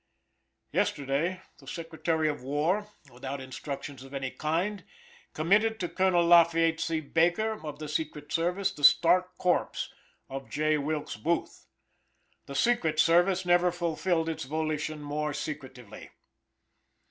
Yesterday 0.71 1.41
the 1.59 1.67
Secretary 1.67 2.27
of 2.27 2.41
War, 2.41 2.87
without 3.13 3.39
instructions 3.39 4.01
of 4.01 4.15
any 4.15 4.31
kind, 4.31 4.83
committed 5.35 5.79
to 5.79 5.87
Colonel 5.87 6.25
Lafayette 6.25 6.79
C. 6.79 7.01
Baker, 7.01 7.63
of 7.63 7.77
the 7.77 7.87
secret 7.87 8.31
service, 8.31 8.71
the 8.71 8.83
stark 8.83 9.37
corpse 9.37 9.93
of 10.27 10.49
J. 10.49 10.79
Wilkes 10.79 11.17
Booth. 11.17 11.67
The 12.47 12.55
secret 12.55 12.99
service 12.99 13.45
never 13.45 13.71
fulfilled 13.71 14.27
its 14.27 14.45
volition 14.45 15.03
more 15.03 15.35
secretively. 15.35 16.09